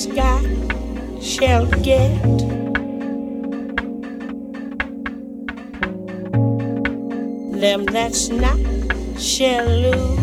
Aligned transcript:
sky 0.00 0.40
shall 1.20 1.66
get. 1.82 2.16
Them 7.60 7.84
that's 7.84 8.30
not 8.30 8.58
shall 9.18 9.66
lose. 9.66 10.19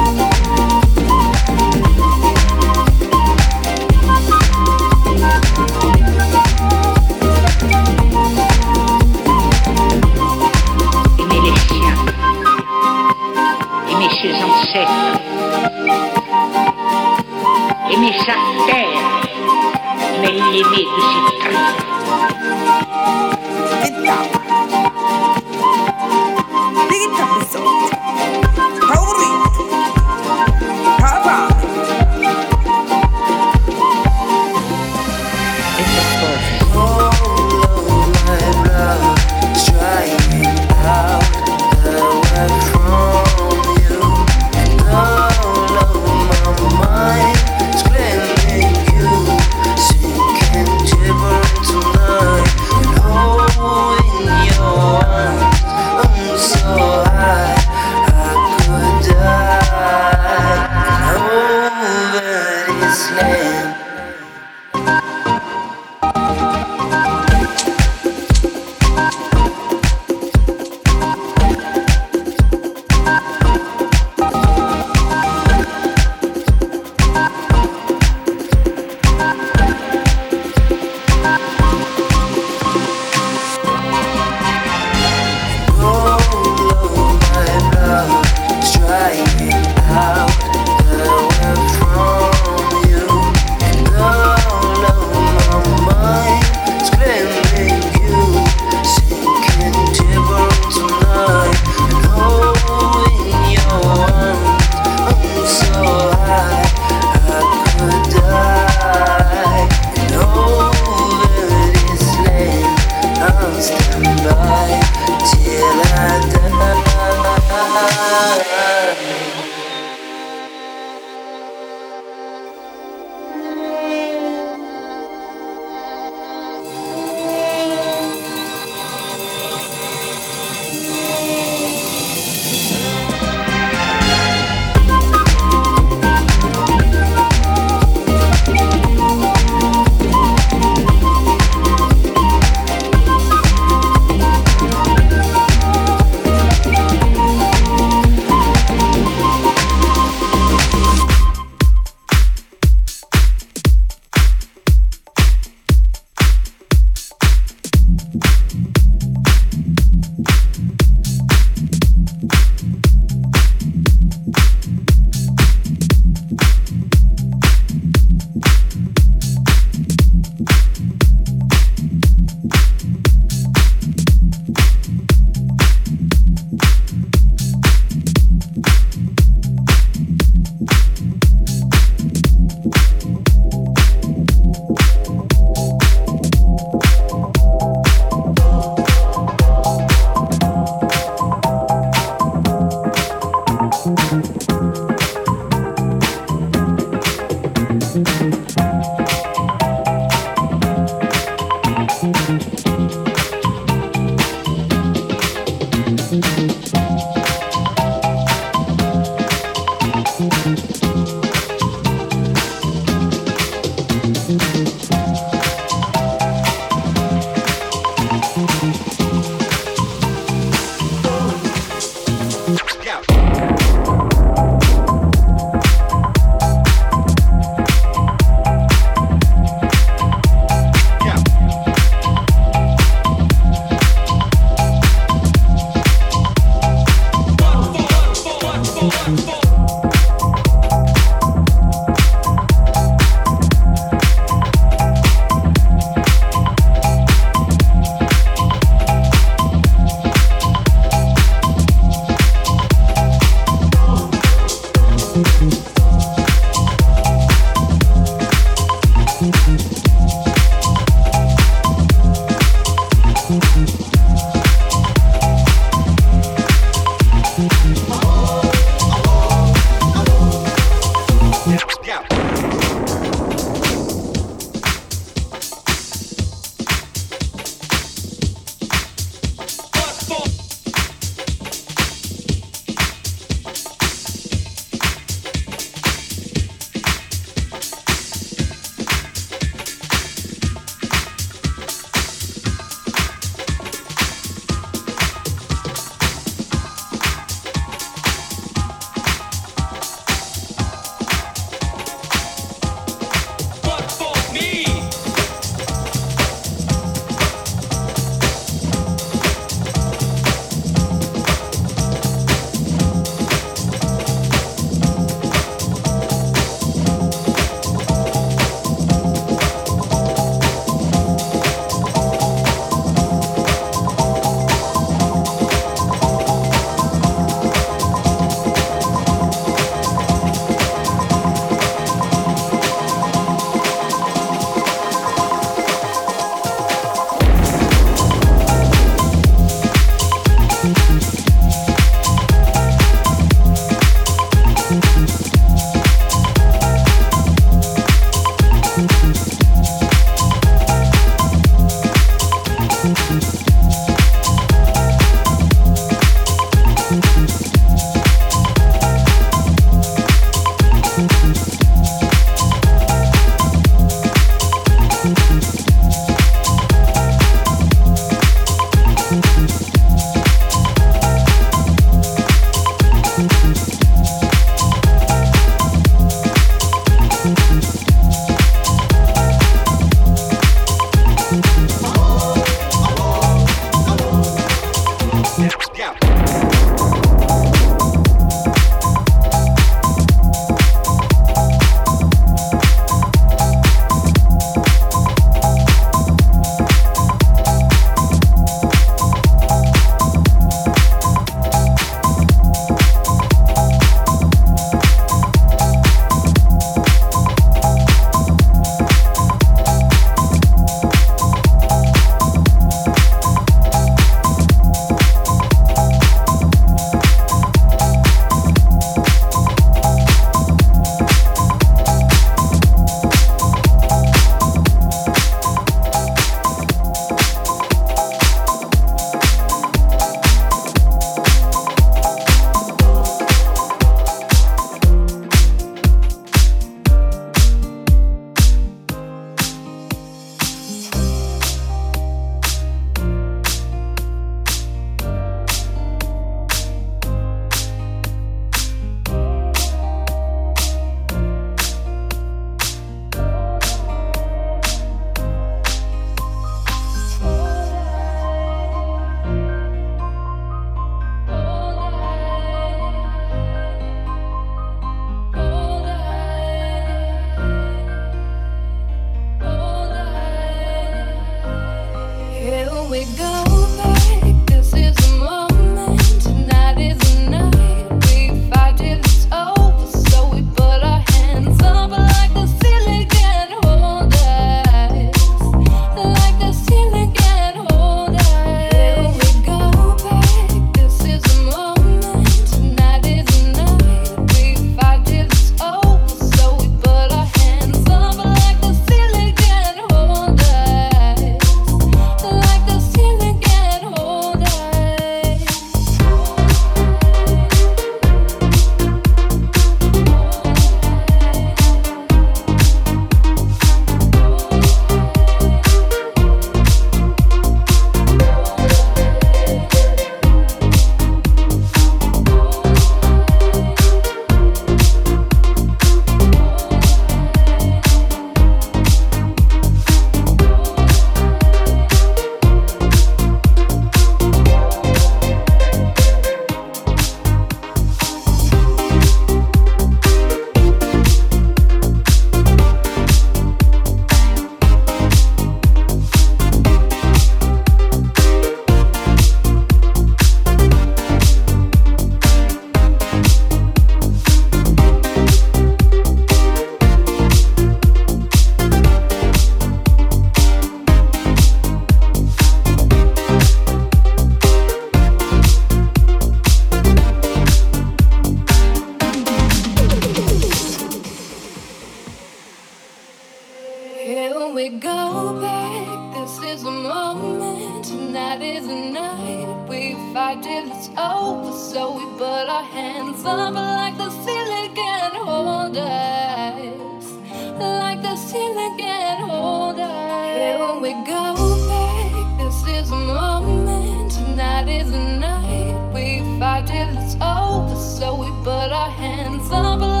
we 590.81 590.93
go 590.93 591.67
back. 591.67 592.37
This 592.39 592.67
is 592.67 592.91
a 592.91 592.95
moment. 592.95 594.11
Tonight 594.11 594.67
is 594.67 594.91
the 594.91 594.97
night. 594.97 595.93
We 595.93 596.21
fight 596.39 596.65
till 596.65 596.89
it's 596.97 597.15
over. 597.21 597.75
So 597.75 598.15
we 598.15 598.27
put 598.43 598.71
our 598.71 598.89
hands 598.89 599.47
up. 599.51 600.00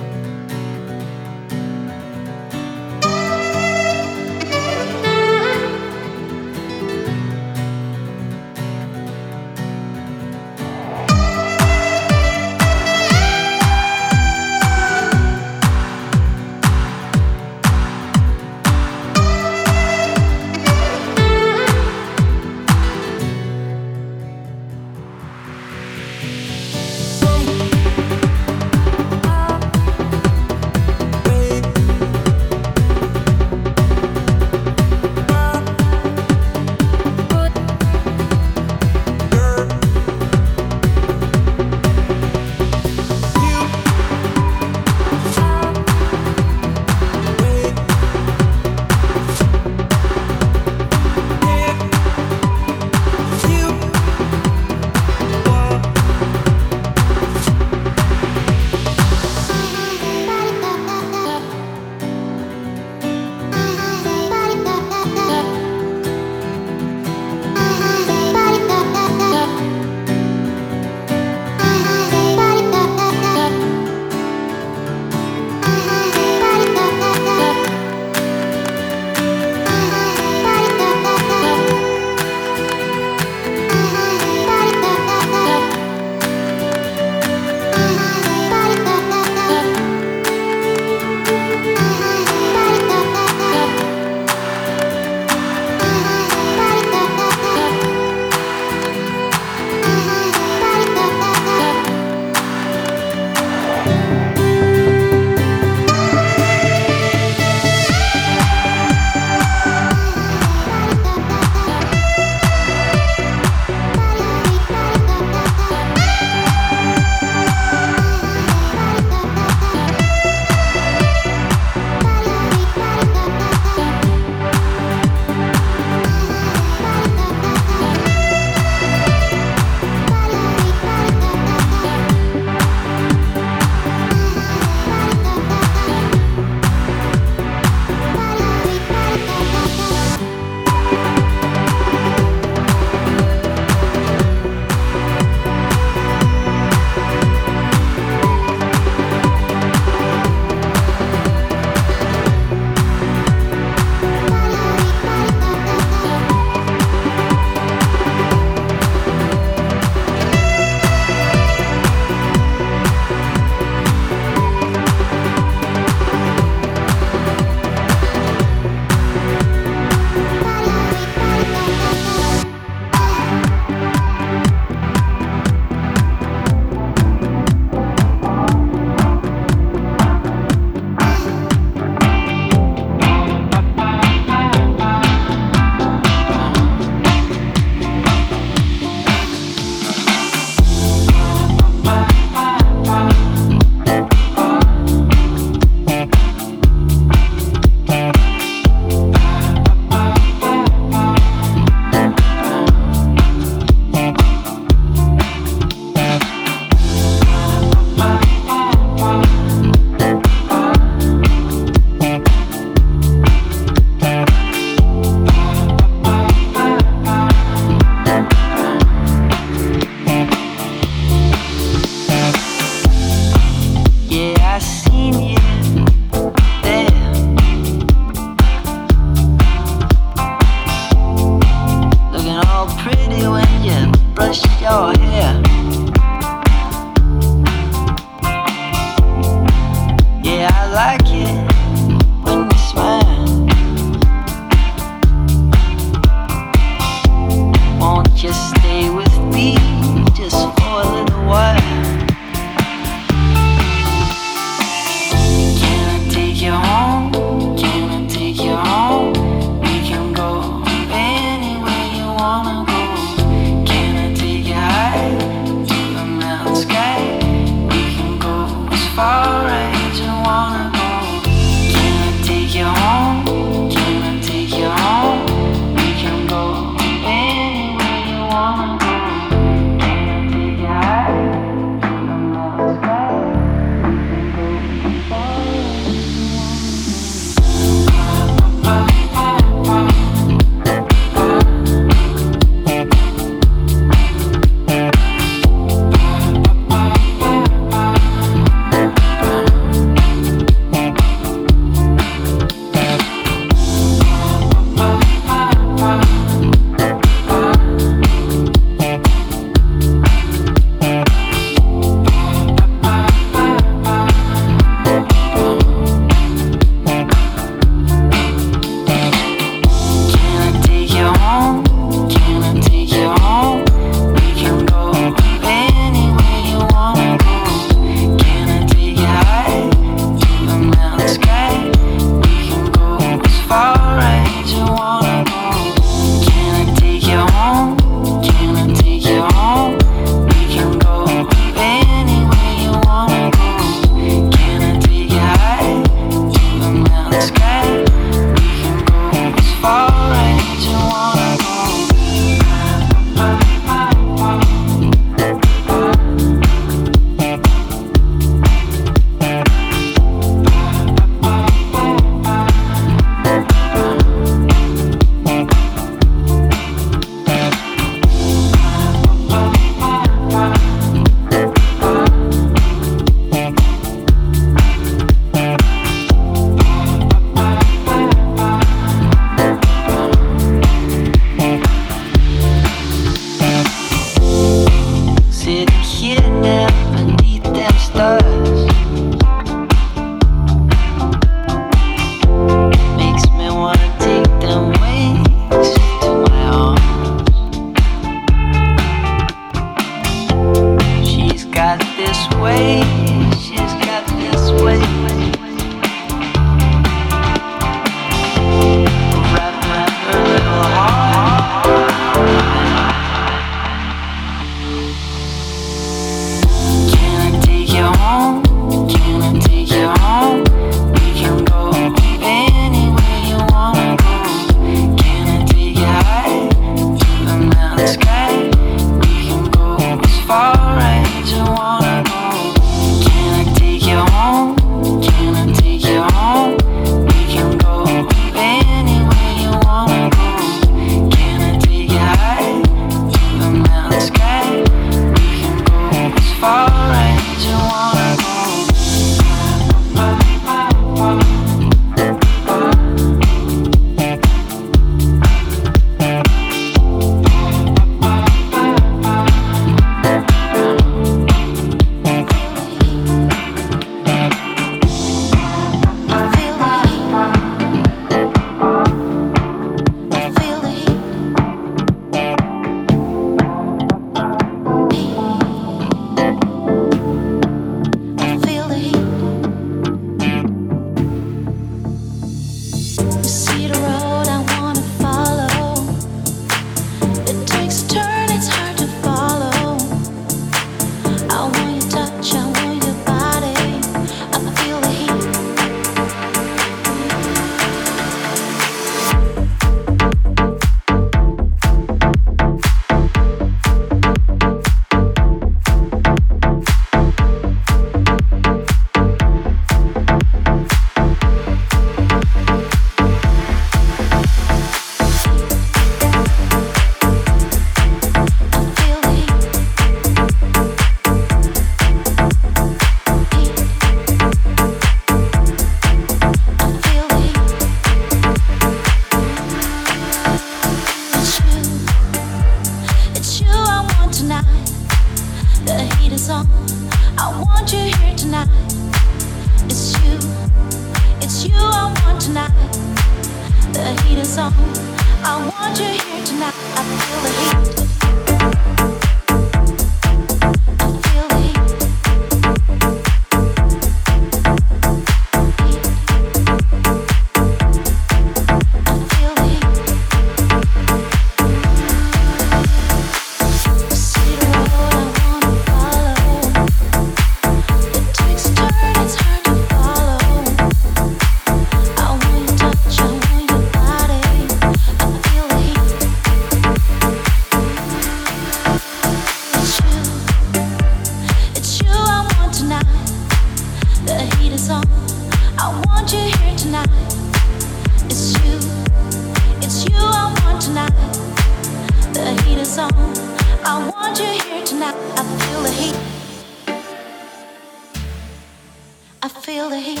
I 599.22 599.28
feel 599.28 599.68
the 599.68 599.78
heat. 599.78 600.00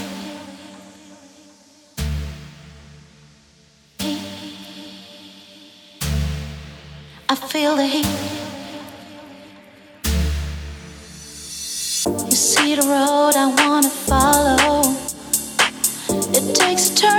heat. 3.98 4.18
I 7.28 7.34
feel 7.34 7.76
the 7.76 7.86
heat. 7.86 8.06
You 12.30 12.36
see 12.36 12.74
the 12.76 12.82
road 12.82 13.36
I 13.36 13.54
wanna 13.58 13.90
follow. 13.90 14.96
It 16.32 16.54
takes 16.54 16.88
a. 16.88 17.09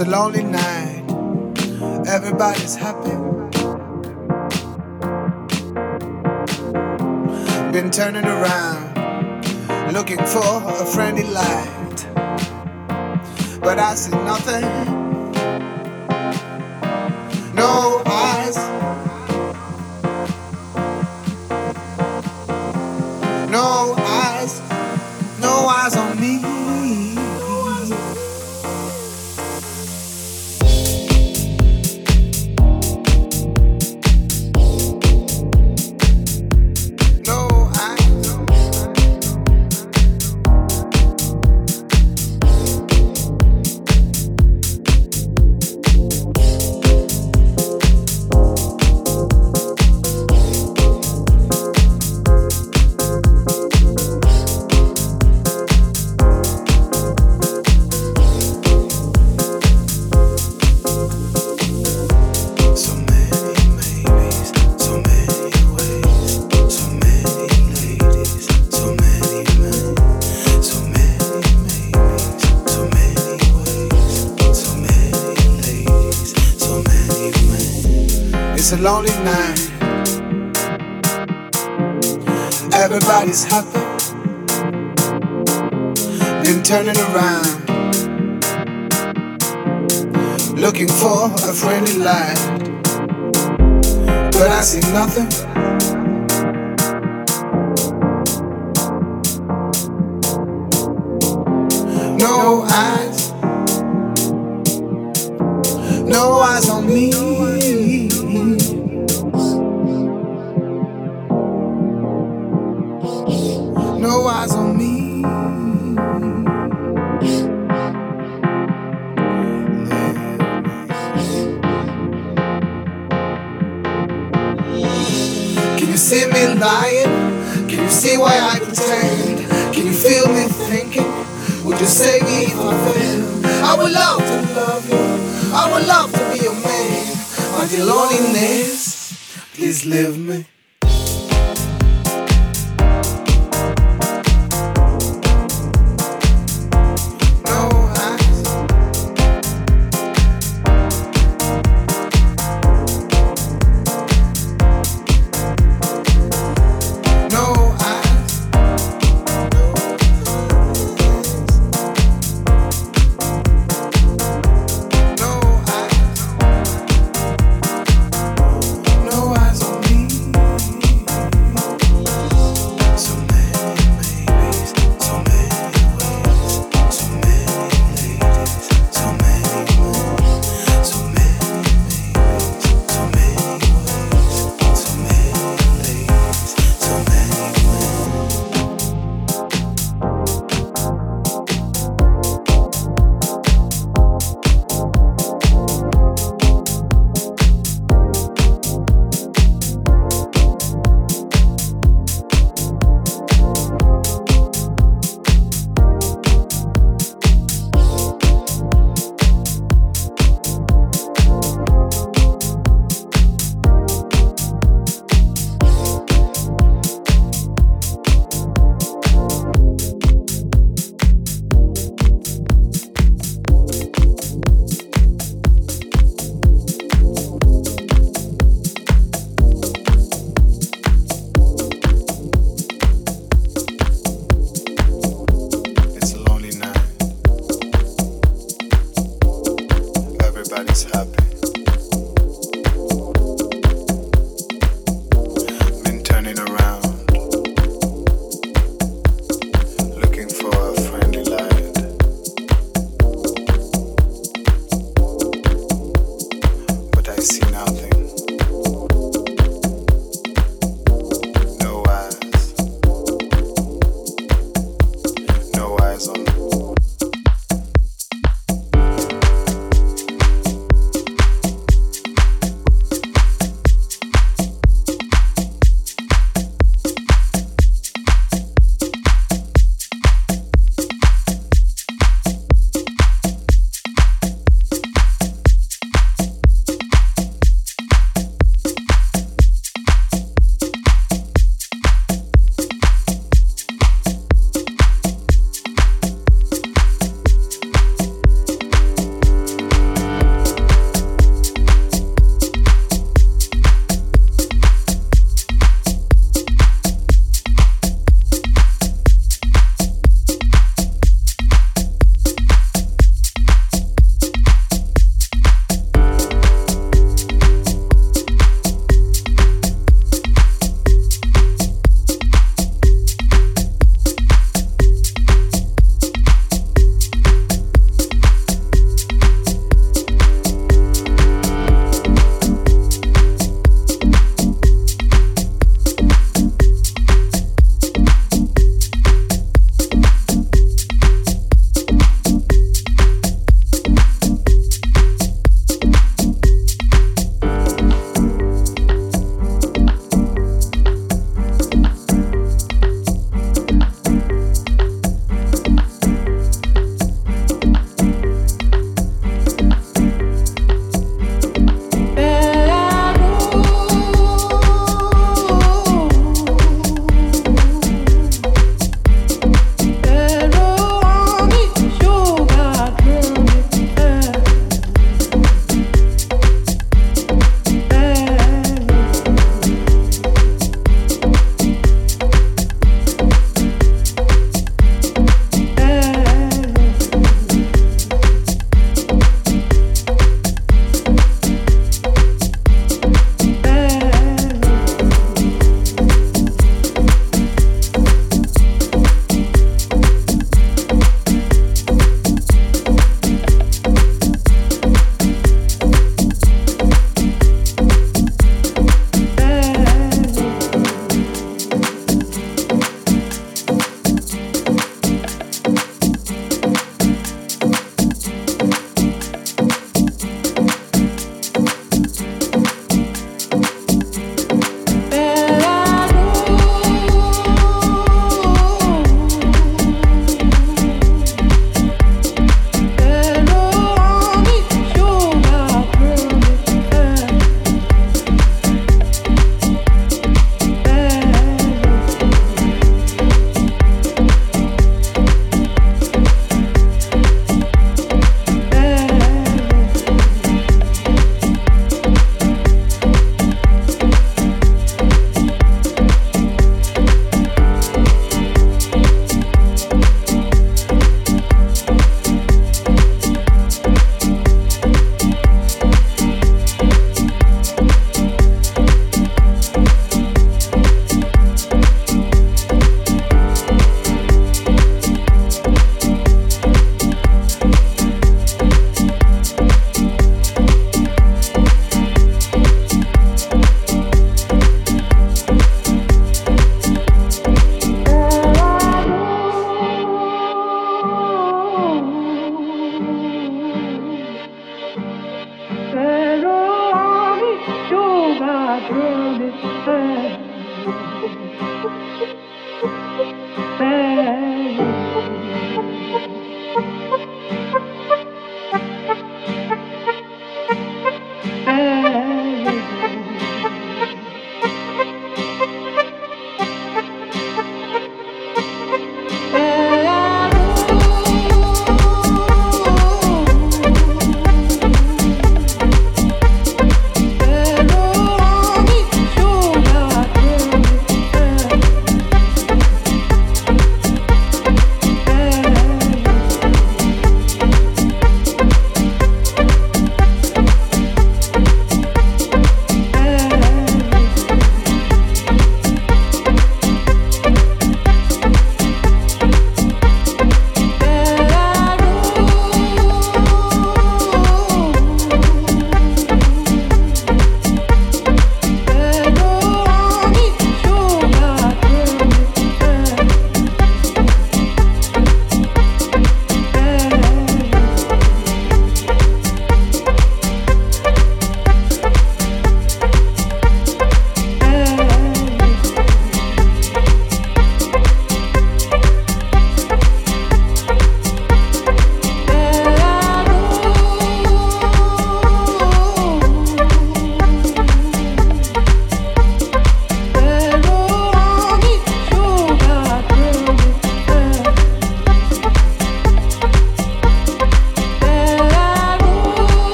a 0.00 0.04
lonely 0.04 0.42